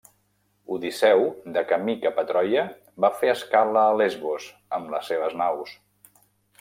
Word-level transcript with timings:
Odisseu, 0.75 1.25
de 1.57 1.63
camí 1.71 1.95
cap 2.05 2.17
a 2.21 2.25
Troia 2.31 2.63
va 3.05 3.13
fer 3.19 3.31
escala 3.35 3.85
a 3.85 3.93
Lesbos 4.01 4.49
amb 4.79 4.93
les 4.97 5.13
seves 5.15 5.37
naus. 5.43 5.77